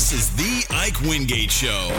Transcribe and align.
This 0.00 0.14
is 0.14 0.32
the 0.34 0.64
Ike 0.74 0.98
Wingate 1.02 1.50
Show. 1.50 1.90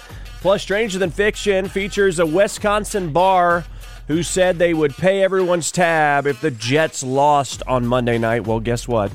Plus, 0.41 0.63
Stranger 0.63 0.97
Than 0.97 1.11
Fiction 1.11 1.69
features 1.69 2.17
a 2.17 2.25
Wisconsin 2.25 3.13
bar 3.13 3.63
who 4.07 4.23
said 4.23 4.57
they 4.57 4.73
would 4.73 4.95
pay 4.95 5.21
everyone's 5.21 5.71
tab 5.71 6.25
if 6.25 6.41
the 6.41 6.49
Jets 6.49 7.03
lost 7.03 7.61
on 7.67 7.85
Monday 7.85 8.17
night. 8.17 8.47
Well, 8.47 8.59
guess 8.59 8.87
what? 8.87 9.11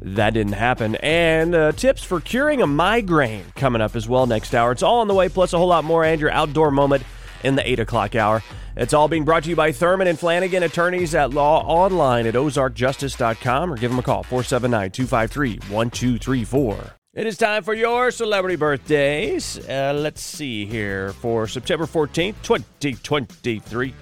That 0.00 0.34
didn't 0.34 0.54
happen. 0.54 0.96
And 0.96 1.54
uh, 1.54 1.72
tips 1.72 2.02
for 2.02 2.20
curing 2.20 2.60
a 2.60 2.66
migraine 2.66 3.44
coming 3.54 3.80
up 3.80 3.94
as 3.94 4.08
well 4.08 4.26
next 4.26 4.52
hour. 4.52 4.72
It's 4.72 4.82
all 4.82 5.00
on 5.00 5.08
the 5.08 5.14
way, 5.14 5.28
plus 5.28 5.52
a 5.52 5.58
whole 5.58 5.68
lot 5.68 5.84
more 5.84 6.04
and 6.04 6.20
your 6.20 6.30
outdoor 6.32 6.72
moment 6.72 7.04
in 7.44 7.54
the 7.54 7.68
8 7.68 7.80
o'clock 7.80 8.14
hour. 8.16 8.42
It's 8.76 8.92
all 8.92 9.06
being 9.06 9.24
brought 9.24 9.44
to 9.44 9.50
you 9.50 9.56
by 9.56 9.70
Thurman 9.70 10.08
and 10.08 10.18
Flanagan, 10.18 10.64
attorneys 10.64 11.14
at 11.14 11.32
law 11.32 11.64
online 11.64 12.26
at 12.26 12.34
ozarkjustice.com 12.34 13.72
or 13.72 13.76
give 13.76 13.90
them 13.90 14.00
a 14.00 14.02
call, 14.02 14.24
479 14.24 14.90
253 14.90 15.58
1234. 15.72 16.94
It 17.14 17.28
is 17.28 17.38
time 17.38 17.62
for 17.62 17.74
your 17.74 18.10
celebrity 18.10 18.56
birthdays. 18.56 19.60
Uh, 19.68 19.92
let's 19.96 20.20
see 20.20 20.66
here 20.66 21.12
for 21.12 21.46
September 21.46 21.86
14th, 21.86 22.34
2023. 22.42 23.94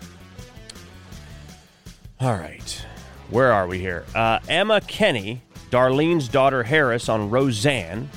All 2.20 2.36
right. 2.36 2.86
Where 3.28 3.52
are 3.52 3.66
we 3.66 3.78
here? 3.78 4.06
Uh, 4.14 4.38
Emma 4.48 4.80
Kenny, 4.80 5.42
Darlene's 5.70 6.28
daughter 6.28 6.62
Harris 6.62 7.10
on 7.10 7.28
Roseanne, 7.28 8.08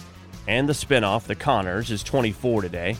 and 0.47 0.69
the 0.69 0.73
spinoff, 0.73 1.23
The 1.23 1.35
Connors, 1.35 1.91
is 1.91 2.03
24 2.03 2.61
today. 2.61 2.95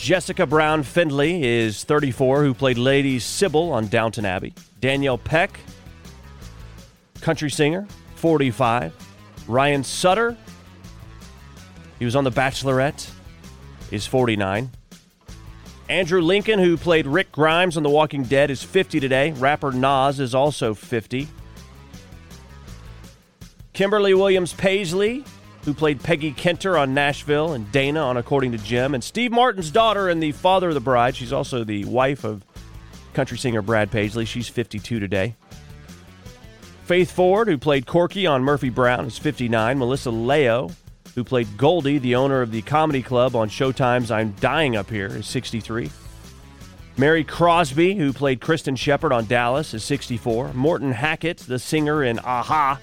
Jessica 0.00 0.46
Brown 0.46 0.82
Findlay 0.82 1.42
is 1.42 1.84
34, 1.84 2.42
who 2.42 2.54
played 2.54 2.78
Lady 2.78 3.18
Sybil 3.18 3.70
on 3.70 3.86
Downton 3.88 4.24
Abbey. 4.24 4.54
Danielle 4.80 5.18
Peck, 5.18 5.60
country 7.20 7.50
singer, 7.50 7.86
45. 8.14 8.94
Ryan 9.46 9.84
Sutter, 9.84 10.38
he 11.98 12.06
was 12.06 12.16
on 12.16 12.24
The 12.24 12.30
Bachelorette, 12.30 13.10
is 13.90 14.06
49. 14.06 14.70
Andrew 15.90 16.22
Lincoln, 16.22 16.58
who 16.58 16.78
played 16.78 17.06
Rick 17.06 17.30
Grimes 17.30 17.76
on 17.76 17.82
The 17.82 17.90
Walking 17.90 18.22
Dead, 18.22 18.50
is 18.50 18.62
50 18.62 19.00
today. 19.00 19.32
Rapper 19.32 19.70
Nas 19.70 20.18
is 20.18 20.34
also 20.34 20.72
50. 20.72 21.28
Kimberly 23.74 24.14
Williams 24.14 24.54
Paisley, 24.54 25.26
who 25.64 25.74
played 25.74 26.02
Peggy 26.02 26.32
Kenter 26.32 26.78
on 26.80 26.94
Nashville 26.94 27.52
and 27.52 27.70
Dana 27.70 28.00
on 28.00 28.16
According 28.16 28.52
to 28.52 28.58
Jim, 28.58 28.94
and 28.94 29.04
Steve 29.04 29.32
Martin's 29.32 29.70
daughter 29.70 30.08
and 30.08 30.22
the 30.22 30.32
father 30.32 30.68
of 30.68 30.74
the 30.74 30.80
bride. 30.80 31.16
She's 31.16 31.32
also 31.32 31.64
the 31.64 31.84
wife 31.84 32.24
of 32.24 32.44
country 33.12 33.38
singer 33.38 33.62
Brad 33.62 33.90
Paisley. 33.90 34.24
She's 34.24 34.48
52 34.48 35.00
today. 35.00 35.36
Faith 36.84 37.10
Ford, 37.12 37.46
who 37.46 37.56
played 37.56 37.86
Corky 37.86 38.26
on 38.26 38.42
Murphy 38.42 38.68
Brown, 38.68 39.04
is 39.04 39.18
59. 39.18 39.78
Melissa 39.78 40.10
Leo, 40.10 40.70
who 41.14 41.22
played 41.22 41.56
Goldie, 41.56 41.98
the 41.98 42.16
owner 42.16 42.42
of 42.42 42.50
the 42.50 42.62
comedy 42.62 43.02
club 43.02 43.36
on 43.36 43.48
Showtime's 43.48 44.10
I'm 44.10 44.32
Dying 44.40 44.76
Up 44.76 44.90
Here, 44.90 45.06
is 45.06 45.26
63. 45.26 45.90
Mary 46.96 47.24
Crosby, 47.24 47.94
who 47.94 48.12
played 48.12 48.40
Kristin 48.40 48.76
Shepard 48.76 49.12
on 49.12 49.26
Dallas, 49.26 49.72
is 49.72 49.84
64. 49.84 50.52
Morten 50.52 50.92
Harket, 50.92 51.38
the 51.38 51.58
singer 51.58 52.02
in 52.02 52.18
a-ha, 52.18 52.78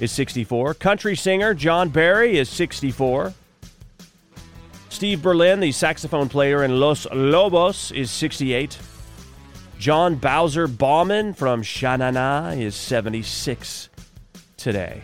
is 0.00 0.12
64. 0.12 0.74
Country 0.74 1.16
singer 1.16 1.54
John 1.54 1.88
Berry 1.88 2.38
is 2.38 2.48
64. 2.48 3.32
Steve 4.88 5.22
Berlin, 5.22 5.60
the 5.60 5.72
saxophone 5.72 6.28
player 6.28 6.64
in 6.64 6.80
Los 6.80 7.06
Lobos, 7.12 7.92
is 7.92 8.10
68. 8.10 8.78
John 9.78 10.16
Bowzer 10.16 10.66
Bauman 10.66 11.34
from 11.34 11.62
Sha-Na-Na 11.62 12.50
is 12.50 12.74
76 12.74 13.88
today. 14.56 15.02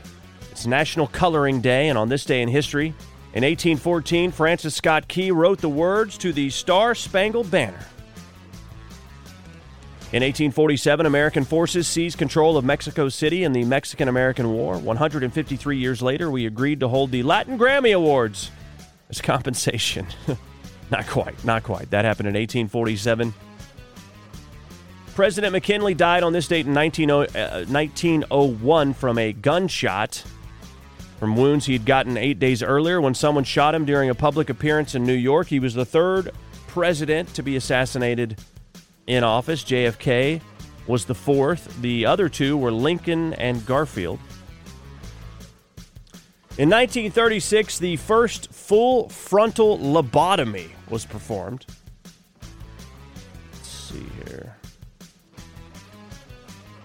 It's 0.50 0.66
National 0.66 1.06
Coloring 1.06 1.60
Day, 1.60 1.88
and 1.88 1.98
on 1.98 2.08
this 2.08 2.24
day 2.24 2.42
in 2.42 2.48
history, 2.48 2.88
in 3.34 3.42
1814, 3.42 4.30
Francis 4.30 4.74
Scott 4.74 5.06
Key 5.08 5.30
wrote 5.30 5.60
the 5.60 5.68
words 5.68 6.16
to 6.18 6.32
the 6.32 6.50
Star 6.50 6.94
Spangled 6.94 7.50
Banner. 7.50 7.86
In 10.14 10.22
1847, 10.22 11.06
American 11.06 11.42
forces 11.44 11.88
seized 11.88 12.18
control 12.18 12.56
of 12.56 12.64
Mexico 12.64 13.08
City 13.08 13.42
in 13.42 13.52
the 13.52 13.64
Mexican 13.64 14.06
American 14.06 14.52
War. 14.52 14.78
153 14.78 15.76
years 15.76 16.00
later, 16.00 16.30
we 16.30 16.46
agreed 16.46 16.78
to 16.78 16.88
hold 16.88 17.10
the 17.10 17.24
Latin 17.24 17.58
Grammy 17.58 17.96
Awards 17.96 18.52
as 19.10 19.20
compensation. 19.20 20.06
not 20.92 21.08
quite, 21.08 21.44
not 21.44 21.64
quite. 21.64 21.90
That 21.90 22.04
happened 22.04 22.28
in 22.28 22.34
1847. 22.34 23.34
President 25.16 25.52
McKinley 25.52 25.94
died 25.94 26.22
on 26.22 26.32
this 26.32 26.46
date 26.46 26.68
in 26.68 26.72
19, 26.72 27.10
uh, 27.10 27.26
1901 27.66 28.94
from 28.94 29.18
a 29.18 29.32
gunshot 29.32 30.22
from 31.18 31.34
wounds 31.34 31.66
he 31.66 31.72
had 31.72 31.84
gotten 31.84 32.16
eight 32.16 32.38
days 32.38 32.62
earlier 32.62 33.00
when 33.00 33.14
someone 33.14 33.42
shot 33.42 33.74
him 33.74 33.84
during 33.84 34.10
a 34.10 34.14
public 34.14 34.48
appearance 34.48 34.94
in 34.94 35.04
New 35.04 35.12
York. 35.12 35.48
He 35.48 35.58
was 35.58 35.74
the 35.74 35.84
third 35.84 36.30
president 36.68 37.34
to 37.34 37.42
be 37.42 37.56
assassinated 37.56 38.38
in 39.06 39.24
office. 39.24 39.64
JFK 39.64 40.40
was 40.86 41.04
the 41.04 41.14
fourth. 41.14 41.80
The 41.80 42.06
other 42.06 42.28
two 42.28 42.56
were 42.56 42.70
Lincoln 42.72 43.34
and 43.34 43.64
Garfield. 43.66 44.18
In 46.56 46.70
1936, 46.70 47.78
the 47.80 47.96
first 47.96 48.52
full 48.52 49.08
frontal 49.08 49.78
lobotomy 49.78 50.68
was 50.88 51.04
performed. 51.04 51.66
Let's 53.52 53.68
see 53.68 54.06
here. 54.26 54.56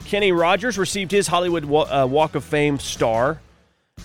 Kenny 0.05 0.31
Rogers 0.31 0.79
received 0.79 1.11
his 1.11 1.27
Hollywood 1.27 1.65
uh, 1.65 2.07
Walk 2.09 2.33
of 2.33 2.43
Fame 2.43 2.79
star 2.79 3.39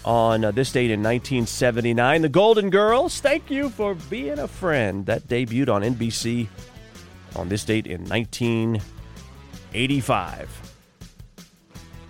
on 0.04 0.44
uh, 0.44 0.50
this 0.50 0.70
date 0.70 0.90
in 0.90 1.02
1979. 1.02 2.20
The 2.20 2.28
Golden 2.28 2.68
Girls, 2.68 3.20
thank 3.20 3.50
you 3.50 3.70
for 3.70 3.94
being 3.94 4.38
a 4.38 4.48
friend. 4.48 5.06
That 5.06 5.22
debuted 5.28 5.70
on 5.70 5.80
NBC 5.80 6.48
on 7.36 7.48
this 7.48 7.64
date 7.64 7.86
in 7.86 8.04
1985. 8.04 10.72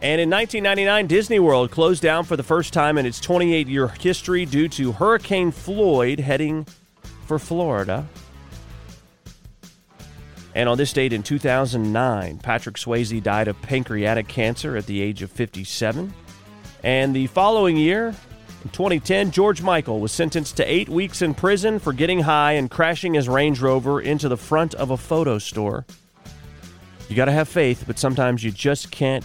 And 0.03 0.21
in 0.21 0.29
1999, 0.29 1.07
Disney 1.07 1.39
World 1.39 1.71
closed 1.71 2.03
down 2.03 2.25
for 2.25 2.37
the 2.37 2.43
first 2.43 2.75
time 2.75 2.99
in 2.99 3.07
its 3.07 3.21
28 3.21 3.69
year 3.69 3.89
history 3.89 4.45
due 4.45 4.69
to 4.69 4.93
Hurricane 4.93 5.51
Floyd 5.51 6.21
heading 6.21 6.67
for 7.27 7.39
Florida. 7.39 8.07
And 10.55 10.69
on 10.69 10.77
this 10.77 10.93
date 10.93 11.13
in 11.13 11.23
2009, 11.23 12.39
Patrick 12.39 12.77
Swayze 12.77 13.23
died 13.23 13.49
of 13.49 13.61
pancreatic 13.63 14.29
cancer 14.29 14.77
at 14.77 14.87
the 14.87 15.01
age 15.01 15.23
of 15.23 15.33
57. 15.33 16.13
And 16.83 17.17
the 17.17 17.27
following 17.29 17.77
year, 17.77 18.15
In 18.65 18.71
2010, 18.71 19.31
George 19.31 19.61
Michael 19.61 20.01
was 20.01 20.11
sentenced 20.11 20.57
to 20.57 20.65
eight 20.65 20.89
weeks 20.89 21.21
in 21.21 21.35
prison 21.35 21.79
for 21.79 21.93
getting 21.93 22.21
high 22.21 22.53
and 22.53 22.71
crashing 22.71 23.13
his 23.13 23.29
Range 23.29 23.61
Rover 23.61 24.01
into 24.01 24.27
the 24.27 24.39
front 24.39 24.73
of 24.75 24.91
a 24.91 24.97
photo 24.97 25.39
store. 25.39 25.85
You 27.11 27.15
got 27.15 27.27
to 27.27 27.33
have 27.33 27.47
faith, 27.47 27.85
but 27.87 27.99
sometimes 27.99 28.43
you 28.43 28.51
just 28.51 28.91
can't 28.91 29.23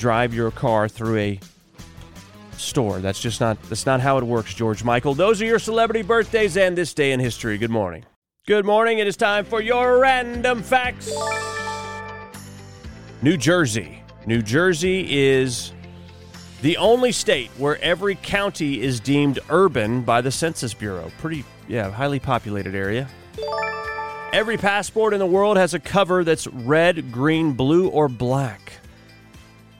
drive 0.00 0.34
your 0.34 0.50
car 0.50 0.88
through 0.88 1.18
a 1.18 1.40
store. 2.56 2.98
That's 2.98 3.20
just 3.20 3.40
not 3.40 3.62
that's 3.68 3.86
not 3.86 4.00
how 4.00 4.18
it 4.18 4.24
works, 4.24 4.54
George 4.54 4.82
Michael. 4.82 5.14
Those 5.14 5.40
are 5.40 5.46
your 5.46 5.60
celebrity 5.60 6.02
birthdays 6.02 6.56
and 6.56 6.76
this 6.76 6.94
day 6.94 7.12
in 7.12 7.20
history. 7.20 7.58
Good 7.58 7.70
morning. 7.70 8.04
Good 8.48 8.64
morning. 8.64 8.98
It 8.98 9.06
is 9.06 9.16
time 9.16 9.44
for 9.44 9.60
your 9.60 10.00
random 10.00 10.64
facts. 10.64 11.14
New 13.22 13.36
Jersey. 13.36 14.02
New 14.26 14.42
Jersey 14.42 15.16
is 15.16 15.72
the 16.66 16.78
only 16.78 17.12
state 17.12 17.48
where 17.58 17.80
every 17.80 18.16
county 18.16 18.82
is 18.82 18.98
deemed 18.98 19.38
urban 19.50 20.02
by 20.02 20.20
the 20.20 20.32
Census 20.32 20.74
Bureau. 20.74 21.12
Pretty, 21.18 21.44
yeah, 21.68 21.88
highly 21.92 22.18
populated 22.18 22.74
area. 22.74 23.08
Every 24.32 24.56
passport 24.56 25.12
in 25.12 25.20
the 25.20 25.26
world 25.26 25.58
has 25.58 25.74
a 25.74 25.78
cover 25.78 26.24
that's 26.24 26.48
red, 26.48 27.12
green, 27.12 27.52
blue, 27.52 27.86
or 27.86 28.08
black. 28.08 28.72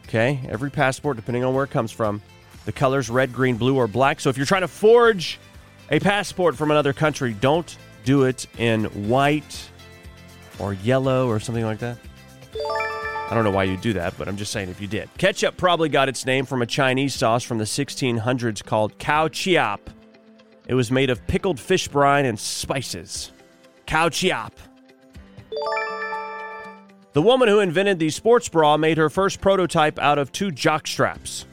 Okay, 0.06 0.38
every 0.48 0.70
passport, 0.70 1.16
depending 1.16 1.42
on 1.42 1.54
where 1.54 1.64
it 1.64 1.70
comes 1.70 1.90
from, 1.90 2.22
the 2.66 2.72
colors 2.72 3.10
red, 3.10 3.32
green, 3.32 3.56
blue, 3.56 3.74
or 3.74 3.88
black. 3.88 4.20
So 4.20 4.30
if 4.30 4.36
you're 4.36 4.46
trying 4.46 4.60
to 4.60 4.68
forge 4.68 5.40
a 5.90 5.98
passport 5.98 6.54
from 6.54 6.70
another 6.70 6.92
country, 6.92 7.32
don't 7.32 7.76
do 8.04 8.22
it 8.22 8.46
in 8.58 8.84
white 9.08 9.68
or 10.60 10.72
yellow 10.72 11.26
or 11.26 11.40
something 11.40 11.64
like 11.64 11.80
that. 11.80 11.98
I 13.28 13.34
don't 13.34 13.42
know 13.42 13.50
why 13.50 13.64
you 13.64 13.76
do 13.76 13.92
that, 13.94 14.16
but 14.16 14.28
I'm 14.28 14.36
just 14.36 14.52
saying 14.52 14.68
if 14.68 14.80
you 14.80 14.86
did. 14.86 15.10
Ketchup 15.18 15.56
probably 15.56 15.88
got 15.88 16.08
its 16.08 16.24
name 16.24 16.46
from 16.46 16.62
a 16.62 16.66
Chinese 16.66 17.12
sauce 17.12 17.42
from 17.42 17.58
the 17.58 17.64
1600s 17.64 18.64
called 18.64 18.96
cow 18.98 19.26
chiap. 19.26 19.80
It 20.68 20.74
was 20.74 20.92
made 20.92 21.10
of 21.10 21.26
pickled 21.26 21.58
fish 21.58 21.88
brine 21.88 22.24
and 22.24 22.38
spices. 22.38 23.32
Cow 23.84 24.08
chiap. 24.08 24.52
The 27.14 27.22
woman 27.22 27.48
who 27.48 27.58
invented 27.60 27.98
the 27.98 28.10
sports 28.10 28.48
bra 28.48 28.76
made 28.76 28.96
her 28.96 29.10
first 29.10 29.40
prototype 29.40 29.98
out 29.98 30.18
of 30.18 30.30
two 30.30 30.52
jock 30.52 30.86
straps. 30.86 31.46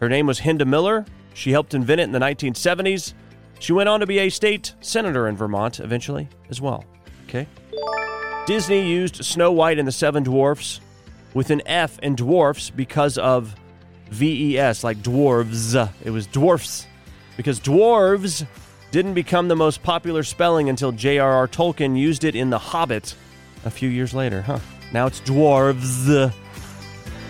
Her 0.00 0.08
name 0.08 0.26
was 0.26 0.38
Hinda 0.38 0.66
Miller. 0.66 1.04
She 1.34 1.50
helped 1.50 1.74
invent 1.74 2.00
it 2.00 2.04
in 2.04 2.12
the 2.12 2.18
1970s. 2.20 3.14
She 3.58 3.72
went 3.72 3.88
on 3.88 3.98
to 4.00 4.06
be 4.06 4.18
a 4.20 4.28
state 4.28 4.74
senator 4.80 5.26
in 5.26 5.36
Vermont 5.36 5.80
eventually 5.80 6.28
as 6.48 6.60
well. 6.60 6.84
Okay. 7.26 7.48
Disney 8.46 8.88
used 8.88 9.24
Snow 9.24 9.50
White 9.50 9.78
and 9.78 9.88
the 9.88 9.92
Seven 9.92 10.22
Dwarfs 10.22 10.80
with 11.34 11.50
an 11.50 11.62
F 11.66 11.98
in 12.00 12.16
dwarfs 12.16 12.70
because 12.70 13.18
of 13.18 13.54
VES, 14.10 14.84
like 14.84 14.98
dwarves. 14.98 15.90
It 16.04 16.10
was 16.10 16.26
dwarfs 16.26 16.86
because 17.36 17.60
dwarves 17.60 18.46
didn't 18.90 19.14
become 19.14 19.48
the 19.48 19.56
most 19.56 19.82
popular 19.82 20.22
spelling 20.22 20.68
until 20.68 20.92
J.R.R. 20.92 21.46
Tolkien 21.48 21.96
used 21.96 22.24
it 22.24 22.34
in 22.34 22.50
The 22.50 22.58
Hobbit 22.58 23.14
a 23.64 23.70
few 23.70 23.88
years 23.88 24.14
later, 24.14 24.42
huh? 24.42 24.60
Now 24.92 25.06
it's 25.06 25.20
dwarves. 25.20 26.32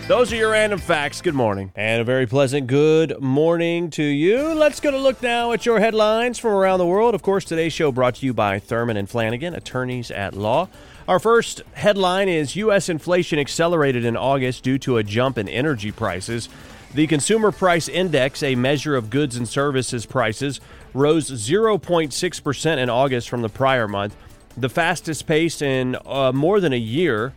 Those 0.09 0.33
are 0.33 0.37
your 0.37 0.53
random 0.53 0.79
facts. 0.79 1.21
Good 1.21 1.35
morning. 1.35 1.71
And 1.75 2.01
a 2.01 2.03
very 2.03 2.25
pleasant 2.25 2.65
good 2.65 3.21
morning 3.21 3.91
to 3.91 4.03
you. 4.03 4.55
Let's 4.55 4.79
go 4.79 4.89
to 4.89 4.97
look 4.97 5.21
now 5.21 5.51
at 5.51 5.67
your 5.67 5.79
headlines 5.79 6.39
from 6.39 6.53
around 6.53 6.79
the 6.79 6.87
world. 6.87 7.13
Of 7.13 7.21
course, 7.21 7.45
today's 7.45 7.73
show 7.73 7.91
brought 7.91 8.15
to 8.15 8.25
you 8.25 8.33
by 8.33 8.57
Thurman 8.57 8.97
and 8.97 9.07
Flanagan, 9.07 9.53
attorneys 9.53 10.09
at 10.09 10.33
law. 10.33 10.67
Our 11.07 11.19
first 11.19 11.61
headline 11.73 12.27
is 12.27 12.55
U.S. 12.55 12.89
inflation 12.89 13.37
accelerated 13.37 14.03
in 14.03 14.17
August 14.17 14.63
due 14.63 14.79
to 14.79 14.97
a 14.97 15.03
jump 15.03 15.37
in 15.37 15.47
energy 15.47 15.91
prices. 15.91 16.49
The 16.95 17.05
Consumer 17.05 17.51
Price 17.51 17.87
Index, 17.87 18.41
a 18.41 18.55
measure 18.55 18.95
of 18.95 19.11
goods 19.11 19.35
and 19.35 19.47
services 19.47 20.07
prices, 20.07 20.59
rose 20.95 21.29
0.6% 21.29 22.77
in 22.79 22.89
August 22.89 23.29
from 23.29 23.43
the 23.43 23.49
prior 23.49 23.87
month, 23.87 24.15
the 24.57 24.69
fastest 24.69 25.27
pace 25.27 25.61
in 25.61 25.95
uh, 26.03 26.31
more 26.31 26.59
than 26.59 26.73
a 26.73 26.77
year. 26.77 27.31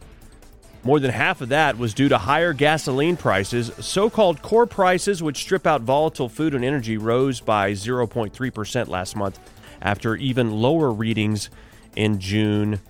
More 0.84 0.98
than 0.98 1.12
half 1.12 1.40
of 1.40 1.50
that 1.50 1.78
was 1.78 1.94
due 1.94 2.08
to 2.08 2.18
higher 2.18 2.52
gasoline 2.52 3.16
prices. 3.16 3.70
So 3.78 4.10
called 4.10 4.42
core 4.42 4.66
prices, 4.66 5.22
which 5.22 5.38
strip 5.38 5.66
out 5.66 5.82
volatile 5.82 6.28
food 6.28 6.54
and 6.54 6.64
energy, 6.64 6.96
rose 6.96 7.40
by 7.40 7.72
0.3% 7.72 8.88
last 8.88 9.14
month 9.14 9.38
after 9.80 10.16
even 10.16 10.50
lower 10.50 10.90
readings 10.90 11.50
in 11.94 12.18
June 12.18 12.80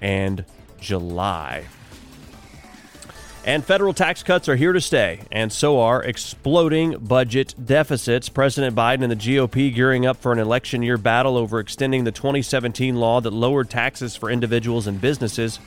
and 0.00 0.44
July. 0.80 1.64
And 3.44 3.64
federal 3.64 3.92
tax 3.92 4.22
cuts 4.22 4.48
are 4.48 4.54
here 4.54 4.72
to 4.72 4.80
stay, 4.80 5.22
and 5.32 5.52
so 5.52 5.80
are 5.80 6.00
exploding 6.00 6.96
budget 6.98 7.56
deficits. 7.62 8.28
President 8.28 8.76
Biden 8.76 9.02
and 9.02 9.10
the 9.10 9.16
GOP 9.16 9.74
gearing 9.74 10.06
up 10.06 10.16
for 10.16 10.32
an 10.32 10.38
election 10.38 10.80
year 10.80 10.96
battle 10.96 11.36
over 11.36 11.58
extending 11.58 12.04
the 12.04 12.12
2017 12.12 12.94
law 12.94 13.20
that 13.20 13.32
lowered 13.32 13.68
taxes 13.68 14.14
for 14.14 14.30
individuals 14.30 14.86
and 14.86 15.00
businesses. 15.00 15.58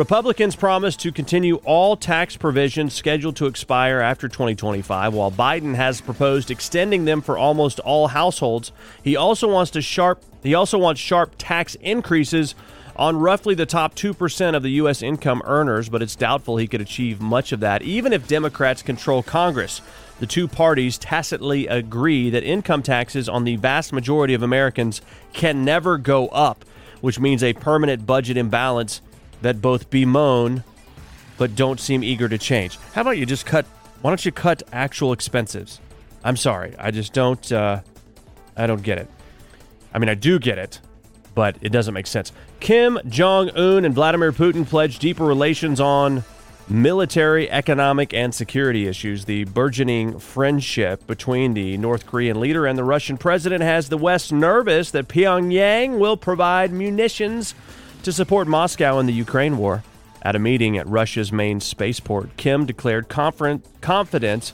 Republicans 0.00 0.56
promise 0.56 0.96
to 0.96 1.12
continue 1.12 1.56
all 1.56 1.94
tax 1.94 2.34
provisions 2.34 2.94
scheduled 2.94 3.36
to 3.36 3.44
expire 3.44 4.00
after 4.00 4.28
2025, 4.28 5.12
while 5.12 5.30
Biden 5.30 5.74
has 5.74 6.00
proposed 6.00 6.50
extending 6.50 7.04
them 7.04 7.20
for 7.20 7.36
almost 7.36 7.80
all 7.80 8.08
households. 8.08 8.72
He 9.04 9.14
also 9.14 9.46
wants 9.46 9.70
to 9.72 9.82
sharp 9.82 10.22
he 10.42 10.54
also 10.54 10.78
wants 10.78 11.02
sharp 11.02 11.34
tax 11.36 11.74
increases 11.82 12.54
on 12.96 13.18
roughly 13.18 13.54
the 13.54 13.66
top 13.66 13.94
2% 13.94 14.56
of 14.56 14.62
the 14.62 14.70
U.S. 14.70 15.02
income 15.02 15.42
earners, 15.44 15.90
but 15.90 16.00
it's 16.00 16.16
doubtful 16.16 16.56
he 16.56 16.66
could 16.66 16.80
achieve 16.80 17.20
much 17.20 17.52
of 17.52 17.60
that, 17.60 17.82
even 17.82 18.14
if 18.14 18.26
Democrats 18.26 18.80
control 18.80 19.22
Congress. 19.22 19.82
The 20.18 20.26
two 20.26 20.48
parties 20.48 20.96
tacitly 20.96 21.66
agree 21.66 22.30
that 22.30 22.42
income 22.42 22.82
taxes 22.82 23.28
on 23.28 23.44
the 23.44 23.56
vast 23.56 23.92
majority 23.92 24.32
of 24.32 24.42
Americans 24.42 25.02
can 25.34 25.62
never 25.62 25.98
go 25.98 26.28
up, 26.28 26.64
which 27.02 27.20
means 27.20 27.42
a 27.42 27.52
permanent 27.52 28.06
budget 28.06 28.38
imbalance 28.38 29.02
that 29.42 29.60
both 29.60 29.90
bemoan 29.90 30.64
but 31.38 31.56
don't 31.56 31.80
seem 31.80 32.04
eager 32.04 32.28
to 32.28 32.36
change. 32.36 32.78
How 32.92 33.00
about 33.00 33.16
you 33.16 33.24
just 33.24 33.46
cut? 33.46 33.64
Why 34.02 34.10
don't 34.10 34.24
you 34.24 34.32
cut 34.32 34.62
actual 34.72 35.12
expenses? 35.12 35.80
I'm 36.22 36.36
sorry, 36.36 36.74
I 36.78 36.90
just 36.90 37.12
don't. 37.12 37.50
Uh, 37.50 37.80
I 38.56 38.66
don't 38.66 38.82
get 38.82 38.98
it. 38.98 39.08
I 39.94 39.98
mean, 39.98 40.10
I 40.10 40.14
do 40.14 40.38
get 40.38 40.58
it, 40.58 40.80
but 41.34 41.56
it 41.62 41.70
doesn't 41.70 41.94
make 41.94 42.06
sense. 42.06 42.32
Kim 42.60 42.98
Jong 43.08 43.50
un 43.56 43.84
and 43.86 43.94
Vladimir 43.94 44.32
Putin 44.32 44.68
pledged 44.68 45.00
deeper 45.00 45.24
relations 45.24 45.80
on 45.80 46.24
military, 46.68 47.50
economic, 47.50 48.12
and 48.12 48.34
security 48.34 48.86
issues. 48.86 49.24
The 49.24 49.44
burgeoning 49.44 50.18
friendship 50.18 51.06
between 51.06 51.54
the 51.54 51.76
North 51.78 52.06
Korean 52.06 52.38
leader 52.38 52.66
and 52.66 52.78
the 52.78 52.84
Russian 52.84 53.16
president 53.16 53.62
has 53.62 53.88
the 53.88 53.96
West 53.96 54.30
nervous 54.30 54.90
that 54.90 55.08
Pyongyang 55.08 55.98
will 55.98 56.16
provide 56.18 56.70
munitions 56.70 57.54
to 58.02 58.12
support 58.12 58.48
Moscow 58.48 58.98
in 58.98 59.06
the 59.06 59.12
Ukraine 59.12 59.58
war. 59.58 59.82
At 60.22 60.36
a 60.36 60.38
meeting 60.38 60.76
at 60.76 60.86
Russia's 60.86 61.32
main 61.32 61.60
spaceport, 61.60 62.36
Kim 62.36 62.66
declared 62.66 63.08
confidence 63.08 64.52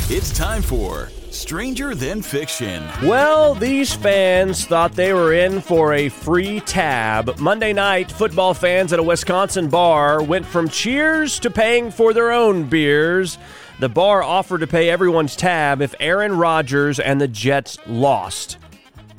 It's 0.09 0.37
time 0.37 0.61
for 0.61 1.09
Stranger 1.31 1.95
Than 1.95 2.21
Fiction. 2.21 2.83
Well, 3.01 3.55
these 3.55 3.93
fans 3.93 4.65
thought 4.65 4.91
they 4.91 5.13
were 5.13 5.33
in 5.33 5.61
for 5.61 5.93
a 5.93 6.09
free 6.09 6.59
tab. 6.59 7.39
Monday 7.39 7.73
night, 7.73 8.11
football 8.11 8.53
fans 8.53 8.93
at 8.93 8.99
a 8.99 9.03
Wisconsin 9.03 9.69
bar 9.69 10.21
went 10.21 10.45
from 10.45 10.69
cheers 10.69 11.39
to 11.39 11.49
paying 11.49 11.89
for 11.89 12.13
their 12.13 12.31
own 12.31 12.69
beers. 12.69 13.39
The 13.79 13.89
bar 13.89 14.21
offered 14.21 14.59
to 14.59 14.67
pay 14.67 14.89
everyone's 14.89 15.35
tab 15.35 15.81
if 15.81 15.95
Aaron 15.99 16.37
Rodgers 16.37 16.99
and 16.99 17.19
the 17.19 17.27
Jets 17.27 17.79
lost. 17.87 18.57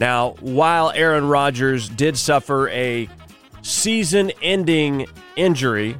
Now, 0.00 0.30
while 0.40 0.90
Aaron 0.90 1.28
Rodgers 1.28 1.88
did 1.88 2.16
suffer 2.16 2.68
a 2.70 3.08
season 3.62 4.32
ending 4.42 5.06
injury, 5.36 5.96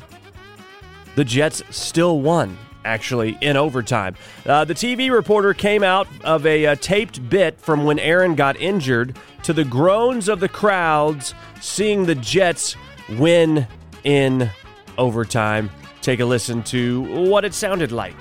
the 1.14 1.24
Jets 1.24 1.62
still 1.70 2.20
won, 2.20 2.58
actually, 2.84 3.38
in 3.40 3.56
overtime. 3.56 4.16
Uh, 4.44 4.64
the 4.64 4.74
TV 4.74 5.10
reporter 5.10 5.54
came 5.54 5.82
out 5.82 6.08
of 6.24 6.44
a 6.44 6.66
uh, 6.66 6.74
taped 6.76 7.28
bit 7.28 7.60
from 7.60 7.84
when 7.84 7.98
Aaron 7.98 8.34
got 8.34 8.56
injured 8.60 9.16
to 9.44 9.52
the 9.52 9.64
groans 9.64 10.28
of 10.28 10.40
the 10.40 10.48
crowds 10.48 11.34
seeing 11.60 12.04
the 12.06 12.14
Jets 12.14 12.76
win 13.10 13.66
in 14.02 14.50
overtime. 14.98 15.70
Take 16.02 16.20
a 16.20 16.24
listen 16.24 16.62
to 16.64 17.02
what 17.28 17.44
it 17.44 17.54
sounded 17.54 17.92
like. 17.92 18.16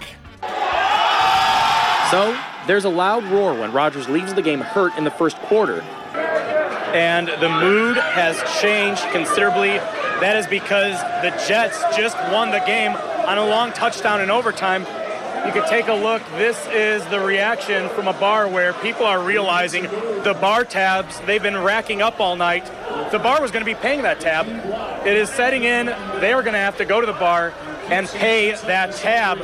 So 2.12 2.38
there's 2.68 2.86
a 2.86 2.90
loud 2.90 3.24
roar 3.26 3.54
when 3.54 3.72
Rodgers 3.72 4.08
leaves 4.08 4.34
the 4.34 4.42
game 4.42 4.62
hurt 4.62 4.98
in 4.98 5.04
the 5.04 5.12
first 5.12 5.38
quarter. 5.38 5.82
and 6.94 7.28
the 7.28 7.50
mood 7.50 7.98
has 7.98 8.38
changed 8.62 9.02
considerably. 9.12 9.70
That 10.22 10.36
is 10.38 10.46
because 10.46 11.02
the 11.24 11.32
Jets 11.48 11.84
just 11.98 12.16
won 12.32 12.52
the 12.52 12.60
game 12.60 12.92
on 12.92 13.40
a 13.40 13.46
long 13.46 13.72
touchdown 13.72 14.22
in 14.22 14.30
overtime. 14.30 14.86
You 15.46 15.52
could 15.52 15.66
take 15.66 15.88
a 15.88 15.94
look. 15.94 16.22
This 16.38 16.58
is 16.68 17.04
the 17.08 17.20
reaction 17.20 17.90
from 17.90 18.08
a 18.08 18.14
bar 18.14 18.48
where 18.48 18.74
people 18.74 19.06
are 19.06 19.22
realizing 19.22 19.84
the 19.84 20.38
bar 20.40 20.64
tabs 20.64 21.20
they've 21.22 21.42
been 21.42 21.58
racking 21.58 22.02
up 22.02 22.20
all 22.20 22.36
night. 22.36 22.66
The 23.12 23.20
bar 23.20 23.42
was 23.42 23.52
going 23.52 23.66
to 23.66 23.70
be 23.70 23.76
paying 23.76 24.04
that 24.04 24.22
tab. 24.22 24.48
It 25.06 25.18
is 25.18 25.30
setting 25.30 25.64
in. 25.64 25.88
They 26.22 26.32
are 26.32 26.44
going 26.44 26.54
to 26.54 26.60
have 26.60 26.78
to 26.78 26.86
go 26.86 27.02
to 27.02 27.08
the 27.08 27.14
bar 27.14 27.54
and 27.90 28.08
pay 28.08 28.52
that 28.52 28.94
tab. 28.94 29.40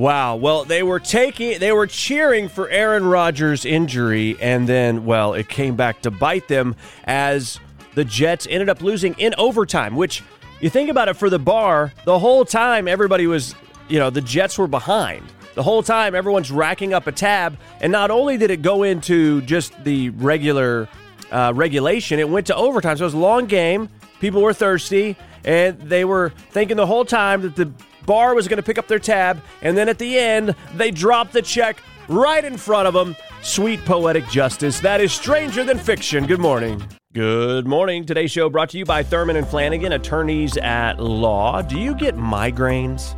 Wow. 0.00 0.36
Well, 0.36 0.64
they 0.64 0.82
were 0.82 0.98
taking, 0.98 1.58
they 1.58 1.72
were 1.72 1.86
cheering 1.86 2.48
for 2.48 2.70
Aaron 2.70 3.04
Rodgers' 3.04 3.66
injury, 3.66 4.34
and 4.40 4.66
then, 4.66 5.04
well, 5.04 5.34
it 5.34 5.50
came 5.50 5.76
back 5.76 6.00
to 6.00 6.10
bite 6.10 6.48
them 6.48 6.74
as 7.04 7.60
the 7.94 8.06
Jets 8.06 8.46
ended 8.48 8.70
up 8.70 8.80
losing 8.80 9.12
in 9.18 9.34
overtime. 9.36 9.96
Which, 9.96 10.22
you 10.58 10.70
think 10.70 10.88
about 10.88 11.08
it, 11.08 11.18
for 11.18 11.28
the 11.28 11.38
bar, 11.38 11.92
the 12.06 12.18
whole 12.18 12.46
time 12.46 12.88
everybody 12.88 13.26
was, 13.26 13.54
you 13.90 13.98
know, 13.98 14.08
the 14.08 14.22
Jets 14.22 14.56
were 14.56 14.66
behind. 14.66 15.22
The 15.54 15.62
whole 15.62 15.82
time 15.82 16.14
everyone's 16.14 16.50
racking 16.50 16.94
up 16.94 17.06
a 17.06 17.12
tab, 17.12 17.58
and 17.82 17.92
not 17.92 18.10
only 18.10 18.38
did 18.38 18.50
it 18.50 18.62
go 18.62 18.84
into 18.84 19.42
just 19.42 19.84
the 19.84 20.08
regular 20.08 20.88
uh, 21.30 21.52
regulation, 21.54 22.18
it 22.18 22.28
went 22.30 22.46
to 22.46 22.56
overtime. 22.56 22.96
So 22.96 23.02
it 23.02 23.08
was 23.08 23.12
a 23.12 23.18
long 23.18 23.44
game. 23.44 23.90
People 24.18 24.40
were 24.40 24.54
thirsty, 24.54 25.14
and 25.44 25.78
they 25.80 26.04
were 26.04 26.32
thinking 26.50 26.76
the 26.76 26.86
whole 26.86 27.04
time 27.04 27.42
that 27.42 27.56
the 27.56 27.72
bar 28.06 28.34
was 28.34 28.48
going 28.48 28.56
to 28.56 28.62
pick 28.62 28.78
up 28.78 28.88
their 28.88 28.98
tab, 28.98 29.42
and 29.62 29.76
then 29.76 29.88
at 29.88 29.98
the 29.98 30.18
end, 30.18 30.54
they 30.74 30.90
dropped 30.90 31.32
the 31.32 31.42
check 31.42 31.78
right 32.08 32.44
in 32.44 32.56
front 32.56 32.88
of 32.88 32.94
them. 32.94 33.14
Sweet 33.42 33.84
poetic 33.84 34.26
justice. 34.28 34.80
That 34.80 35.00
is 35.00 35.12
stranger 35.12 35.64
than 35.64 35.78
fiction. 35.78 36.26
Good 36.26 36.40
morning. 36.40 36.82
Good 37.12 37.66
morning. 37.66 38.04
Today's 38.04 38.30
show 38.30 38.48
brought 38.48 38.70
to 38.70 38.78
you 38.78 38.84
by 38.84 39.02
Thurman 39.02 39.36
and 39.36 39.46
Flanagan, 39.48 39.92
attorneys 39.92 40.56
at 40.58 41.00
law. 41.00 41.62
Do 41.62 41.78
you 41.78 41.94
get 41.94 42.16
migraines? 42.16 43.16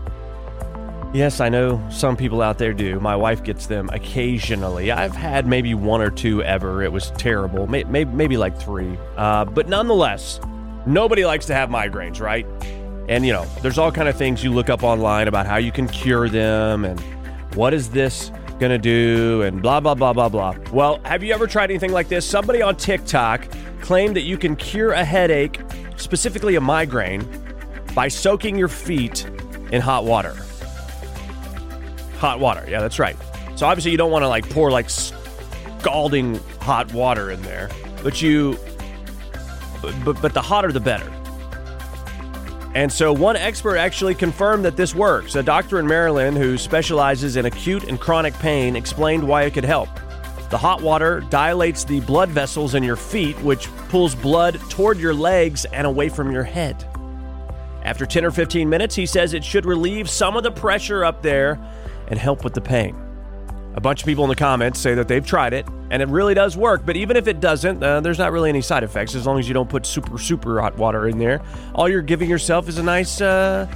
Yes, 1.14 1.40
I 1.40 1.50
know 1.50 1.86
some 1.90 2.16
people 2.16 2.40
out 2.40 2.56
there 2.56 2.72
do. 2.72 2.98
My 2.98 3.14
wife 3.16 3.44
gets 3.44 3.66
them 3.66 3.90
occasionally. 3.92 4.90
I've 4.90 5.14
had 5.14 5.46
maybe 5.46 5.74
one 5.74 6.00
or 6.00 6.10
two 6.10 6.42
ever. 6.42 6.82
It 6.82 6.90
was 6.90 7.10
terrible. 7.18 7.66
Maybe, 7.66 8.06
maybe 8.06 8.38
like 8.38 8.58
three. 8.58 8.96
Uh, 9.18 9.44
but 9.44 9.68
nonetheless, 9.68 10.40
nobody 10.86 11.24
likes 11.24 11.46
to 11.46 11.54
have 11.54 11.68
migraines, 11.68 12.20
right? 12.20 12.46
And 13.08 13.26
you 13.26 13.32
know, 13.32 13.44
there's 13.62 13.78
all 13.78 13.90
kind 13.90 14.08
of 14.08 14.16
things 14.16 14.42
you 14.44 14.52
look 14.52 14.70
up 14.70 14.82
online 14.82 15.28
about 15.28 15.46
how 15.46 15.56
you 15.56 15.72
can 15.72 15.88
cure 15.88 16.28
them 16.28 16.84
and 16.84 17.00
what 17.54 17.74
is 17.74 17.90
this 17.90 18.30
going 18.58 18.70
to 18.70 18.78
do 18.78 19.42
and 19.42 19.60
blah 19.60 19.80
blah 19.80 19.94
blah 19.94 20.12
blah 20.12 20.28
blah. 20.28 20.54
Well, 20.72 21.00
have 21.04 21.22
you 21.22 21.34
ever 21.34 21.46
tried 21.46 21.70
anything 21.70 21.92
like 21.92 22.08
this? 22.08 22.28
Somebody 22.28 22.62
on 22.62 22.76
TikTok 22.76 23.48
claimed 23.80 24.16
that 24.16 24.22
you 24.22 24.38
can 24.38 24.56
cure 24.56 24.92
a 24.92 25.04
headache, 25.04 25.60
specifically 25.96 26.54
a 26.54 26.60
migraine, 26.60 27.26
by 27.94 28.08
soaking 28.08 28.56
your 28.56 28.68
feet 28.68 29.26
in 29.72 29.80
hot 29.80 30.04
water. 30.04 30.36
Hot 32.18 32.38
water. 32.38 32.64
Yeah, 32.68 32.80
that's 32.80 32.98
right. 32.98 33.16
So 33.56 33.66
obviously 33.66 33.90
you 33.90 33.98
don't 33.98 34.12
want 34.12 34.22
to 34.22 34.28
like 34.28 34.48
pour 34.48 34.70
like 34.70 34.88
scalding 34.88 36.38
hot 36.60 36.92
water 36.94 37.30
in 37.30 37.42
there, 37.42 37.68
but 38.02 38.22
you 38.22 38.56
but 39.82 40.22
but 40.22 40.32
the 40.32 40.40
hotter 40.40 40.72
the 40.72 40.80
better. 40.80 41.12
And 42.74 42.90
so, 42.90 43.12
one 43.12 43.36
expert 43.36 43.76
actually 43.76 44.14
confirmed 44.14 44.64
that 44.64 44.76
this 44.76 44.94
works. 44.94 45.34
A 45.34 45.42
doctor 45.42 45.78
in 45.78 45.86
Maryland 45.86 46.38
who 46.38 46.56
specializes 46.56 47.36
in 47.36 47.44
acute 47.44 47.84
and 47.84 48.00
chronic 48.00 48.32
pain 48.34 48.76
explained 48.76 49.26
why 49.26 49.42
it 49.42 49.52
could 49.52 49.64
help. 49.64 49.90
The 50.48 50.58
hot 50.58 50.80
water 50.80 51.20
dilates 51.28 51.84
the 51.84 52.00
blood 52.00 52.30
vessels 52.30 52.74
in 52.74 52.82
your 52.82 52.96
feet, 52.96 53.38
which 53.40 53.68
pulls 53.88 54.14
blood 54.14 54.58
toward 54.70 54.98
your 54.98 55.14
legs 55.14 55.66
and 55.66 55.86
away 55.86 56.08
from 56.08 56.30
your 56.30 56.44
head. 56.44 56.86
After 57.82 58.06
10 58.06 58.24
or 58.24 58.30
15 58.30 58.68
minutes, 58.68 58.94
he 58.94 59.06
says 59.06 59.34
it 59.34 59.44
should 59.44 59.66
relieve 59.66 60.08
some 60.08 60.36
of 60.36 60.42
the 60.42 60.50
pressure 60.50 61.04
up 61.04 61.20
there 61.20 61.58
and 62.08 62.18
help 62.18 62.44
with 62.44 62.54
the 62.54 62.60
pain. 62.60 62.96
A 63.74 63.80
bunch 63.80 64.02
of 64.02 64.06
people 64.06 64.24
in 64.24 64.28
the 64.28 64.36
comments 64.36 64.78
say 64.78 64.94
that 64.94 65.08
they've 65.08 65.24
tried 65.24 65.52
it 65.52 65.66
and 65.90 66.02
it 66.02 66.08
really 66.08 66.34
does 66.34 66.56
work, 66.56 66.84
but 66.84 66.96
even 66.96 67.16
if 67.16 67.26
it 67.26 67.40
doesn't, 67.40 67.82
uh, 67.82 68.00
there's 68.00 68.18
not 68.18 68.32
really 68.32 68.48
any 68.48 68.60
side 68.60 68.82
effects 68.82 69.14
as 69.14 69.26
long 69.26 69.38
as 69.38 69.48
you 69.48 69.54
don't 69.54 69.68
put 69.68 69.86
super 69.86 70.18
super 70.18 70.60
hot 70.60 70.76
water 70.76 71.08
in 71.08 71.18
there. 71.18 71.40
All 71.74 71.88
you're 71.88 72.02
giving 72.02 72.28
yourself 72.28 72.68
is 72.68 72.78
a 72.78 72.82
nice 72.82 73.20
uh, 73.20 73.66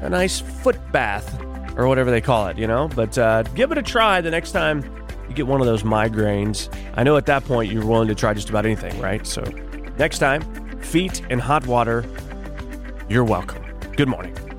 a 0.00 0.08
nice 0.08 0.40
foot 0.40 0.78
bath 0.92 1.40
or 1.76 1.86
whatever 1.86 2.10
they 2.10 2.20
call 2.20 2.48
it, 2.48 2.58
you 2.58 2.66
know? 2.66 2.88
But 2.88 3.16
uh, 3.16 3.42
give 3.42 3.72
it 3.72 3.78
a 3.78 3.82
try 3.82 4.20
the 4.20 4.30
next 4.30 4.52
time 4.52 4.82
you 5.28 5.34
get 5.34 5.46
one 5.46 5.60
of 5.60 5.66
those 5.66 5.82
migraines. 5.82 6.68
I 6.96 7.02
know 7.02 7.16
at 7.16 7.26
that 7.26 7.44
point 7.44 7.72
you're 7.72 7.86
willing 7.86 8.08
to 8.08 8.14
try 8.14 8.34
just 8.34 8.50
about 8.50 8.66
anything, 8.66 9.00
right? 9.00 9.26
So 9.26 9.42
next 9.98 10.18
time, 10.18 10.42
feet 10.80 11.22
in 11.30 11.38
hot 11.38 11.66
water, 11.66 12.04
you're 13.08 13.24
welcome. 13.24 13.62
Good 13.96 14.08
morning. 14.08 14.49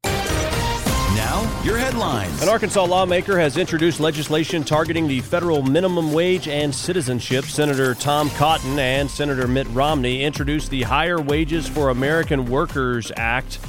Now, 1.15 1.61
your 1.63 1.77
headlines. 1.77 2.41
An 2.41 2.49
Arkansas 2.49 2.83
lawmaker 2.83 3.39
has 3.39 3.55
introduced 3.55 4.01
legislation 4.01 4.65
targeting 4.65 5.07
the 5.07 5.21
federal 5.21 5.61
minimum 5.63 6.11
wage 6.11 6.49
and 6.49 6.75
citizenship. 6.75 7.45
Senator 7.45 7.93
Tom 7.95 8.29
Cotton 8.31 8.77
and 8.77 9.09
Senator 9.09 9.47
Mitt 9.47 9.67
Romney 9.69 10.23
introduced 10.23 10.71
the 10.71 10.83
Higher 10.83 11.21
Wages 11.21 11.69
for 11.69 11.89
American 11.89 12.47
Workers 12.47 13.13
Act 13.15 13.59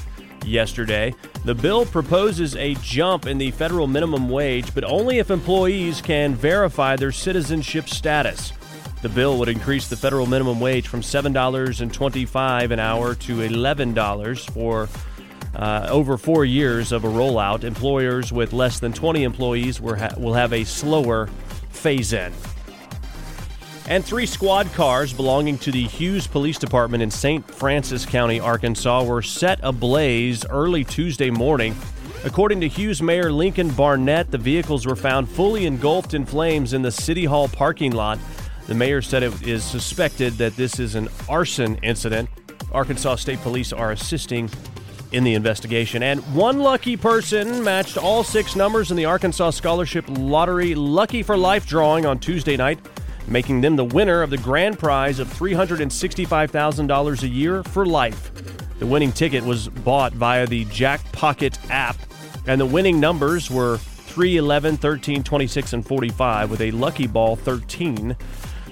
yesterday. 0.46 1.14
The 1.44 1.54
bill 1.54 1.85
proposes 1.85 2.56
a 2.56 2.74
jump 2.76 3.26
in 3.26 3.38
the 3.38 3.50
federal 3.50 3.87
minimum 3.87 4.28
wage, 4.28 4.74
but 4.74 4.85
only 4.85 5.18
if 5.18 5.30
employees 5.30 6.00
can 6.00 6.35
verify 6.35 6.96
their 6.96 7.12
citizenship 7.12 7.88
status. 7.88 8.52
The 9.02 9.09
bill 9.09 9.38
would 9.38 9.48
increase 9.48 9.88
the 9.88 9.96
federal 9.96 10.26
minimum 10.26 10.59
wage 10.59 10.88
from 10.88 11.00
$7.25 11.02 12.70
an 12.70 12.80
hour 12.80 13.14
to 13.14 13.37
$11 13.37 14.50
for 14.50 14.88
uh, 15.54 15.87
over 15.90 16.16
four 16.16 16.44
years 16.44 16.92
of 16.92 17.04
a 17.04 17.09
rollout. 17.09 17.64
Employers 17.64 18.32
with 18.32 18.52
less 18.52 18.80
than 18.80 18.92
20 18.92 19.24
employees 19.24 19.78
ha- 19.78 20.14
will 20.16 20.35
have 20.35 20.52
a 20.52 20.64
slower 20.64 21.28
phase 21.70 22.12
in. 22.12 22.32
And 23.88 24.05
three 24.05 24.27
squad 24.27 24.72
cars 24.72 25.12
belonging 25.12 25.59
to 25.59 25.70
the 25.70 25.85
Hughes 25.85 26.27
Police 26.27 26.59
Department 26.59 27.05
in 27.05 27.11
St. 27.11 27.49
Francis 27.49 28.05
County, 28.05 28.40
Arkansas, 28.40 29.05
were 29.05 29.22
set 29.22 29.61
ablaze 29.62 30.44
early 30.46 30.83
Tuesday 30.83 31.31
morning. 31.31 31.77
According 32.25 32.61
to 32.62 32.68
Hughes 32.68 33.01
Mayor 33.01 33.31
Lincoln 33.31 33.70
Barnett, 33.70 34.33
the 34.33 34.38
vehicles 34.38 34.87
were 34.87 34.96
found 34.96 35.29
fully 35.29 35.66
engulfed 35.66 36.14
in 36.14 36.27
flames 36.27 36.72
in 36.72 36.83
the 36.83 36.90
City 36.90 37.25
Hall 37.25 37.46
parking 37.46 37.92
lot. 37.92 38.18
The 38.66 38.75
mayor 38.75 39.01
said 39.01 39.22
it 39.22 39.46
is 39.46 39.62
suspected 39.62 40.33
that 40.38 40.57
this 40.57 40.81
is 40.81 40.96
an 40.96 41.09
arson 41.29 41.77
incident. 41.85 42.29
Arkansas 42.72 43.16
State 43.16 43.40
Police 43.42 43.72
are 43.72 43.92
assisting 43.92 44.51
in 45.12 45.22
the 45.22 45.35
investigation. 45.35 46.03
And 46.03 46.20
one 46.35 46.59
lucky 46.59 46.96
person 46.96 47.62
matched 47.62 47.96
all 47.96 48.25
six 48.25 48.57
numbers 48.57 48.90
in 48.90 48.96
the 48.96 49.05
Arkansas 49.05 49.51
Scholarship 49.51 50.05
Lottery 50.09 50.75
Lucky 50.75 51.22
for 51.22 51.37
Life 51.37 51.66
drawing 51.66 52.05
on 52.05 52.18
Tuesday 52.18 52.57
night, 52.57 52.81
making 53.28 53.60
them 53.60 53.76
the 53.76 53.84
winner 53.84 54.22
of 54.22 54.30
the 54.30 54.38
grand 54.38 54.78
prize 54.78 55.18
of 55.18 55.28
$365,000 55.28 57.22
a 57.22 57.28
year 57.28 57.62
for 57.62 57.86
life. 57.86 58.30
The 58.78 58.86
winning 58.86 59.12
ticket 59.12 59.44
was 59.44 59.68
bought 59.68 60.12
via 60.12 60.46
the 60.46 60.64
Jack 60.66 61.00
Pocket 61.12 61.58
app, 61.70 61.96
and 62.46 62.60
the 62.60 62.66
winning 62.66 63.00
numbers 63.00 63.50
were 63.50 63.78
3, 63.78 64.36
11, 64.36 64.76
13, 64.76 65.22
26, 65.22 65.72
and 65.72 65.86
45, 65.86 66.50
with 66.50 66.60
a 66.60 66.70
lucky 66.70 67.06
ball 67.06 67.36
13. 67.36 68.16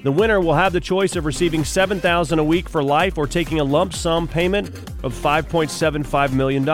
The 0.02 0.12
winner 0.12 0.38
will 0.40 0.54
have 0.54 0.74
the 0.74 0.80
choice 0.80 1.16
of 1.16 1.24
receiving 1.24 1.64
7000 1.64 2.38
a 2.38 2.44
week 2.44 2.68
for 2.68 2.82
life 2.82 3.16
or 3.16 3.26
taking 3.26 3.60
a 3.60 3.64
lump 3.64 3.94
sum 3.94 4.28
payment 4.28 4.68
of 5.02 5.14
$5.75 5.14 6.32
million. 6.32 6.64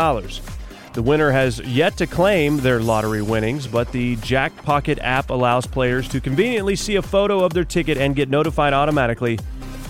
The 0.92 1.02
winner 1.02 1.30
has 1.30 1.60
yet 1.60 1.96
to 1.98 2.06
claim 2.08 2.56
their 2.56 2.80
lottery 2.80 3.22
winnings, 3.22 3.68
but 3.68 3.92
the 3.92 4.16
Jackpocket 4.16 4.98
app 5.00 5.30
allows 5.30 5.64
players 5.64 6.08
to 6.08 6.20
conveniently 6.20 6.74
see 6.74 6.96
a 6.96 7.02
photo 7.02 7.44
of 7.44 7.52
their 7.52 7.64
ticket 7.64 7.96
and 7.96 8.16
get 8.16 8.28
notified 8.28 8.72
automatically 8.72 9.38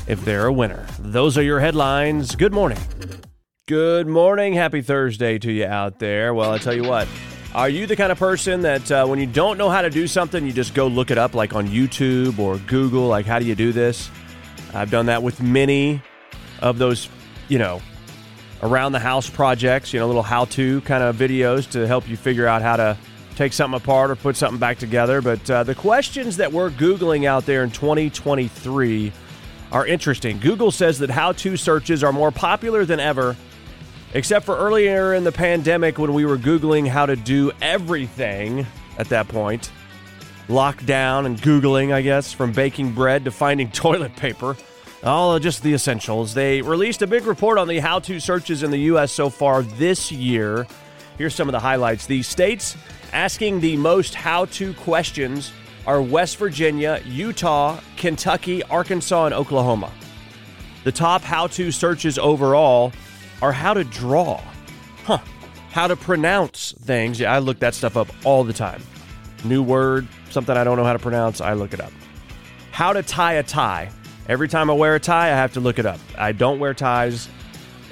if 0.06 0.22
they're 0.26 0.46
a 0.46 0.52
winner. 0.52 0.86
Those 0.98 1.38
are 1.38 1.42
your 1.42 1.58
headlines. 1.58 2.36
Good 2.36 2.52
morning. 2.52 2.78
Good 3.66 4.08
morning. 4.08 4.52
Happy 4.52 4.82
Thursday 4.82 5.38
to 5.38 5.50
you 5.50 5.64
out 5.64 6.00
there. 6.00 6.34
Well, 6.34 6.52
I 6.52 6.58
tell 6.58 6.74
you 6.74 6.84
what, 6.84 7.08
are 7.54 7.70
you 7.70 7.86
the 7.86 7.96
kind 7.96 8.12
of 8.12 8.18
person 8.18 8.60
that 8.60 8.92
uh, 8.92 9.06
when 9.06 9.18
you 9.18 9.26
don't 9.26 9.56
know 9.56 9.70
how 9.70 9.80
to 9.80 9.88
do 9.88 10.06
something, 10.06 10.44
you 10.44 10.52
just 10.52 10.74
go 10.74 10.86
look 10.86 11.10
it 11.10 11.16
up, 11.16 11.34
like 11.34 11.54
on 11.54 11.66
YouTube 11.66 12.38
or 12.38 12.58
Google, 12.58 13.08
like, 13.08 13.24
how 13.24 13.38
do 13.38 13.46
you 13.46 13.54
do 13.54 13.72
this? 13.72 14.10
I've 14.74 14.90
done 14.90 15.06
that 15.06 15.22
with 15.22 15.40
many 15.40 16.02
of 16.60 16.76
those, 16.76 17.08
you 17.48 17.58
know, 17.58 17.80
around 18.62 18.92
the 18.92 18.98
house 18.98 19.28
projects, 19.28 19.92
you 19.92 20.00
know, 20.00 20.06
little 20.06 20.22
how 20.22 20.44
to 20.46 20.80
kind 20.82 21.02
of 21.02 21.16
videos 21.16 21.68
to 21.70 21.86
help 21.86 22.08
you 22.08 22.16
figure 22.16 22.46
out 22.46 22.62
how 22.62 22.76
to 22.76 22.96
take 23.36 23.52
something 23.52 23.80
apart 23.80 24.10
or 24.10 24.16
put 24.16 24.36
something 24.36 24.58
back 24.58 24.78
together. 24.78 25.22
But 25.22 25.50
uh, 25.50 25.62
the 25.64 25.74
questions 25.74 26.36
that 26.36 26.52
we're 26.52 26.70
Googling 26.70 27.24
out 27.24 27.46
there 27.46 27.64
in 27.64 27.70
2023 27.70 29.12
are 29.72 29.86
interesting. 29.86 30.38
Google 30.38 30.70
says 30.70 30.98
that 30.98 31.10
how 31.10 31.32
to 31.32 31.56
searches 31.56 32.04
are 32.04 32.12
more 32.12 32.30
popular 32.30 32.84
than 32.84 33.00
ever, 33.00 33.36
except 34.14 34.44
for 34.44 34.56
earlier 34.56 35.14
in 35.14 35.24
the 35.24 35.32
pandemic 35.32 35.98
when 35.98 36.12
we 36.12 36.24
were 36.24 36.36
Googling 36.36 36.86
how 36.86 37.06
to 37.06 37.16
do 37.16 37.52
everything 37.62 38.66
at 38.98 39.08
that 39.08 39.28
point. 39.28 39.72
Lockdown 40.48 41.26
and 41.26 41.40
Googling, 41.40 41.92
I 41.92 42.02
guess, 42.02 42.32
from 42.32 42.52
baking 42.52 42.92
bread 42.92 43.24
to 43.24 43.30
finding 43.30 43.70
toilet 43.72 44.16
paper. 44.16 44.56
All 45.02 45.38
just 45.38 45.62
the 45.62 45.72
essentials. 45.72 46.34
They 46.34 46.60
released 46.60 47.00
a 47.00 47.06
big 47.06 47.24
report 47.24 47.56
on 47.56 47.68
the 47.68 47.78
how 47.78 48.00
to 48.00 48.20
searches 48.20 48.62
in 48.62 48.70
the 48.70 48.80
U.S. 48.80 49.12
so 49.12 49.30
far 49.30 49.62
this 49.62 50.12
year. 50.12 50.66
Here's 51.16 51.34
some 51.34 51.48
of 51.48 51.52
the 51.52 51.60
highlights. 51.60 52.06
The 52.06 52.22
states 52.22 52.76
asking 53.12 53.60
the 53.60 53.76
most 53.78 54.14
how 54.14 54.44
to 54.46 54.74
questions 54.74 55.52
are 55.86 56.02
West 56.02 56.36
Virginia, 56.36 57.00
Utah, 57.06 57.80
Kentucky, 57.96 58.62
Arkansas, 58.64 59.26
and 59.26 59.34
Oklahoma. 59.34 59.90
The 60.84 60.92
top 60.92 61.22
how 61.22 61.46
to 61.48 61.72
searches 61.72 62.18
overall 62.18 62.92
are 63.40 63.52
how 63.52 63.74
to 63.74 63.84
draw, 63.84 64.40
huh? 65.04 65.18
How 65.70 65.86
to 65.86 65.96
pronounce 65.96 66.72
things. 66.72 67.20
Yeah, 67.20 67.32
I 67.34 67.38
look 67.38 67.58
that 67.60 67.74
stuff 67.74 67.96
up 67.96 68.08
all 68.24 68.44
the 68.44 68.52
time. 68.52 68.82
New 69.44 69.62
word, 69.62 70.06
something 70.30 70.56
I 70.56 70.64
don't 70.64 70.76
know 70.76 70.84
how 70.84 70.92
to 70.92 70.98
pronounce, 70.98 71.40
I 71.40 71.54
look 71.54 71.72
it 71.72 71.80
up. 71.80 71.92
How 72.70 72.92
to 72.92 73.02
tie 73.02 73.34
a 73.34 73.42
tie. 73.42 73.90
Every 74.30 74.46
time 74.46 74.70
I 74.70 74.74
wear 74.74 74.94
a 74.94 75.00
tie, 75.00 75.26
I 75.26 75.34
have 75.34 75.54
to 75.54 75.60
look 75.60 75.80
it 75.80 75.86
up. 75.86 75.98
I 76.16 76.30
don't 76.30 76.60
wear 76.60 76.72
ties 76.72 77.28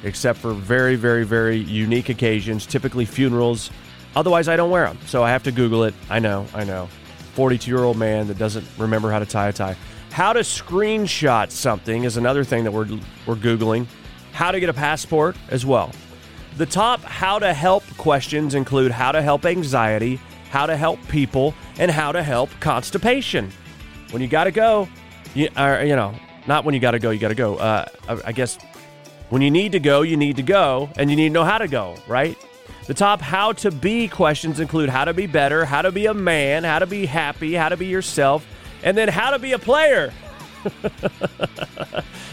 except 0.05 0.39
for 0.39 0.53
very, 0.53 0.95
very, 0.95 1.25
very 1.25 1.57
unique 1.57 2.11
occasions, 2.11 2.65
typically 2.65 3.07
funerals. 3.07 3.73
Otherwise, 4.15 4.47
I 4.47 4.55
don't 4.55 4.71
wear 4.71 4.87
them. 4.87 5.01
So 5.07 5.25
I 5.25 5.31
have 5.31 5.43
to 5.43 5.51
Google 5.51 5.83
it. 5.83 5.95
I 6.09 6.21
know, 6.21 6.47
I 6.55 6.63
know. 6.63 6.89
42 7.35 7.69
year 7.69 7.83
old 7.83 7.97
man 7.97 8.29
that 8.29 8.39
doesn't 8.39 8.65
remember 8.79 9.11
how 9.11 9.19
to 9.19 9.27
tie 9.27 9.49
a 9.49 9.53
tie. 9.53 9.75
How 10.13 10.33
to 10.33 10.43
screenshot 10.43 11.51
something 11.51 12.05
is 12.05 12.17
another 12.17 12.45
thing 12.45 12.63
that 12.63 12.71
we're, 12.71 12.87
we're 13.27 13.35
Googling. 13.35 13.89
How 14.31 14.53
to 14.53 14.61
get 14.61 14.69
a 14.69 14.75
passport 14.75 15.37
as 15.49 15.67
well. 15.67 15.91
The 16.57 16.67
top 16.67 17.01
how 17.01 17.41
to 17.41 17.53
help 17.53 17.83
questions 17.97 18.55
include 18.55 18.93
how 18.93 19.11
to 19.11 19.23
help 19.23 19.45
anxiety, 19.45 20.21
how 20.51 20.67
to 20.67 20.77
help 20.77 21.01
people, 21.09 21.53
and 21.81 21.91
how 21.91 22.13
to 22.13 22.23
help 22.23 22.51
constipation. 22.61 23.51
When 24.13 24.23
you 24.23 24.29
got 24.29 24.45
to 24.45 24.53
go, 24.53 24.89
you, 25.35 25.49
uh, 25.57 25.83
you 25.85 25.97
know, 25.97 26.15
not 26.49 26.65
when 26.65 26.75
you 26.75 26.81
got 26.81 26.93
to 26.93 26.99
go, 26.99 27.11
you 27.11 27.21
got 27.21 27.29
to 27.29 27.35
go. 27.35 27.57
Uh, 27.57 27.85
I, 28.09 28.19
I 28.27 28.33
guess 28.33 28.59
when 29.29 29.43
you 29.43 29.51
need 29.51 29.73
to 29.73 29.81
go, 29.81 30.03
you 30.03 30.17
need 30.17 30.37
to 30.37 30.43
go, 30.43 30.89
and 30.97 31.11
you 31.11 31.17
need 31.17 31.29
to 31.29 31.35
know 31.35 31.45
how 31.45 31.59
to 31.59 31.69
go, 31.69 31.95
right? 32.09 32.37
The 32.87 32.95
top 32.95 33.21
how 33.21 33.53
to 33.53 33.71
be 33.71 34.09
questions 34.09 34.59
include 34.59 34.89
how 34.89 35.05
to 35.05 35.13
be 35.13 35.27
better, 35.27 35.67
how 35.67 35.83
to 35.83 35.93
be 35.93 36.07
a 36.07 36.15
man, 36.15 36.65
how 36.65 36.79
to 36.79 36.87
be 36.87 37.05
happy, 37.05 37.53
how 37.53 37.69
to 37.69 37.77
be 37.77 37.85
yourself, 37.87 38.47
and 38.83 38.97
then 38.97 39.09
how 39.09 39.31
to 39.31 39.39
be 39.39 39.53
a 39.53 39.59
player. 39.59 40.13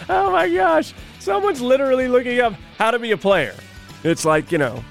oh 0.10 0.32
my 0.32 0.50
gosh. 0.50 0.94
Someone's 1.20 1.60
literally 1.60 2.08
looking 2.08 2.40
up 2.40 2.54
how 2.78 2.92
to 2.92 3.00
be 3.00 3.12
a 3.12 3.18
player. 3.18 3.54
It's 4.06 4.24
like, 4.24 4.52
you 4.52 4.58
know, 4.58 4.82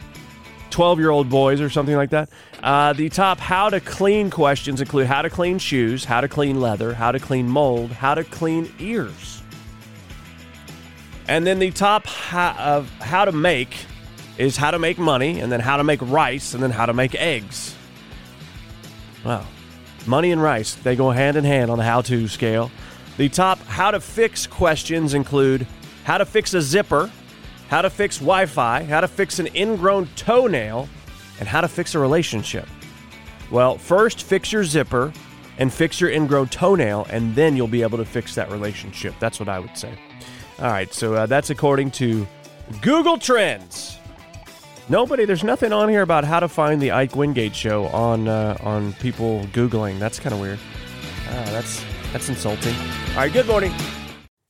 12 0.69 0.99
year 0.99 1.11
old 1.11 1.31
boys 1.31 1.63
or 1.63 1.71
something 1.71 1.97
like 1.97 2.11
that. 2.11 2.29
Uh, 2.65 2.95
the 2.95 3.11
top 3.11 3.39
how 3.41 3.69
to 3.69 3.79
clean 3.79 4.31
questions 4.31 4.81
include 4.81 5.07
how 5.07 5.21
to 5.21 5.29
clean 5.29 5.59
shoes, 5.59 6.07
how 6.07 6.23
to 6.23 6.29
clean 6.29 6.63
leather, 6.63 6.95
how 6.95 7.13
to 7.13 7.21
clean 7.21 7.47
mold, 7.47 7.93
how 7.93 8.15
to 8.15 8.25
clean 8.25 8.73
ears. 8.79 9.43
And 11.29 11.47
then 11.47 11.59
the 11.59 11.71
top 11.71 12.07
how, 12.07 12.53
of 12.59 12.89
how 13.01 13.27
to 13.27 13.33
make 13.33 13.77
is 14.39 14.57
how 14.57 14.71
to 14.71 14.79
make 14.79 14.97
money, 14.97 15.41
and 15.41 15.53
then 15.53 15.61
how 15.61 15.77
to 15.77 15.85
make 15.85 16.01
rice, 16.01 16.55
and 16.55 16.63
then 16.63 16.71
how 16.71 16.87
to 16.87 16.95
make 16.95 17.15
eggs. 17.17 17.77
Wow. 19.27 19.47
Money 20.07 20.33
and 20.33 20.43
rice, 20.43 20.75
they 20.75 20.97
go 20.97 21.11
hand 21.11 21.37
in 21.37 21.45
hand 21.45 21.71
on 21.71 21.77
the 21.77 21.85
how 21.85 22.01
to 22.01 22.27
scale. 22.29 22.71
The 23.19 23.29
top 23.29 23.59
how 23.67 23.91
to 23.91 24.01
fix 24.01 24.47
questions 24.47 25.13
include 25.13 25.67
how 26.05 26.17
to 26.17 26.25
fix 26.25 26.55
a 26.55 26.63
zipper, 26.63 27.11
how 27.69 27.83
to 27.83 27.91
fix 27.91 28.21
Wi 28.21 28.47
Fi, 28.47 28.85
how 28.85 29.03
to 29.03 29.09
fix 29.09 29.39
an 29.39 29.55
ingrown 29.55 30.09
toenail, 30.17 30.89
and 31.39 31.49
how 31.49 31.61
to 31.61 31.69
fix 31.69 31.95
a 31.95 31.99
relationship. 31.99 32.69
Well, 33.51 33.79
first 33.79 34.23
fix 34.23 34.53
your 34.53 34.65
zipper 34.65 35.13
and 35.59 35.73
fix 35.73 36.01
your 36.01 36.11
ingrown 36.11 36.49
toenail, 36.49 37.07
and 37.11 37.35
then 37.35 37.57
you'll 37.57 37.69
be 37.69 37.83
able 37.83 37.99
to 37.99 38.05
fix 38.05 38.35
that 38.35 38.51
relationship. 38.51 39.15
That's 39.21 39.39
what 39.39 39.49
I 39.49 39.59
would 39.59 39.77
say. 39.77 39.95
All 40.59 40.71
right, 40.71 40.93
so 40.93 41.15
uh, 41.15 41.27
that's 41.27 41.51
according 41.51 41.93
to 41.93 42.27
Google 42.81 43.19
Trends. 43.19 43.99
Nobody, 44.89 45.25
there's 45.25 45.45
nothing 45.45 45.73
on 45.73 45.89
here 45.89 46.03
about 46.03 46.25
how 46.25 46.41
to 46.41 46.49
find 46.49 46.81
the 46.81 46.91
Ike 46.91 47.17
Wingate 47.17 47.55
show 47.55 47.87
on 47.87 48.29
uh, 48.29 48.57
on 48.61 48.93
people 48.95 49.45
googling. 49.53 49.99
That's 49.99 50.21
kind 50.21 50.35
of 50.35 50.41
weird. 50.41 50.59
Ah, 51.29 51.49
that's 51.51 51.83
that's 52.13 52.29
insulting. 52.29 52.75
All 53.11 53.17
right, 53.17 53.33
good 53.33 53.47
morning. 53.47 53.73